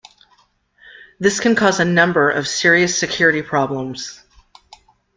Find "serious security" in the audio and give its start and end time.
2.47-3.43